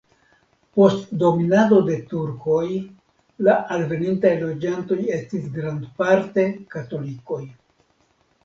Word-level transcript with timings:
Post 0.77 1.11
dominado 1.23 1.81
de 1.89 1.97
turkoj 2.13 2.63
la 3.49 3.55
alvenintaj 3.75 4.33
loĝantoj 4.47 4.99
estis 5.19 5.47
grandparte 5.59 6.47
katolikoj. 6.75 7.43